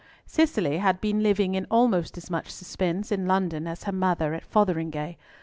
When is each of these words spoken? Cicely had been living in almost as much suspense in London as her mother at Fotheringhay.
Cicely 0.25 0.79
had 0.79 0.99
been 0.99 1.21
living 1.21 1.53
in 1.53 1.67
almost 1.69 2.17
as 2.17 2.31
much 2.31 2.49
suspense 2.49 3.11
in 3.11 3.27
London 3.27 3.67
as 3.67 3.83
her 3.83 3.91
mother 3.91 4.33
at 4.33 4.41
Fotheringhay. 4.43 5.15